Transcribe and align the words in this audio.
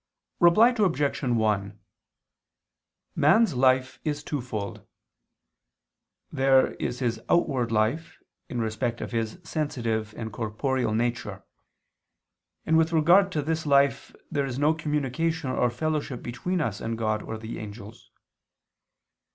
Reply 0.39 0.69
Obj. 0.75 1.21
1: 1.21 1.79
Man's 3.15 3.53
life 3.53 3.99
is 4.03 4.23
twofold. 4.23 4.83
There 6.31 6.73
is 6.79 6.97
his 6.97 7.21
outward 7.29 7.71
life 7.71 8.17
in 8.49 8.59
respect 8.61 8.99
of 9.01 9.11
his 9.11 9.37
sensitive 9.43 10.15
and 10.17 10.33
corporeal 10.33 10.95
nature: 10.95 11.43
and 12.65 12.79
with 12.79 12.91
regard 12.91 13.31
to 13.33 13.43
this 13.43 13.67
life 13.67 14.15
there 14.31 14.47
is 14.47 14.57
no 14.57 14.73
communication 14.73 15.51
or 15.51 15.69
fellowship 15.69 16.23
between 16.23 16.61
us 16.61 16.81
and 16.81 16.97
God 16.97 17.21
or 17.21 17.37
the 17.37 17.59
angels. 17.59 18.09